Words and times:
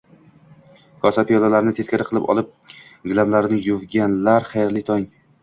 Kosa, 1.03 1.23
piyolalarni 1.31 1.73
teskari 1.79 2.07
qilib 2.13 2.25
olib, 2.35 2.49
gilamlarni 3.11 3.61
yuvganlar, 3.69 4.51
xayrli 4.51 4.87
tong! 4.91 5.09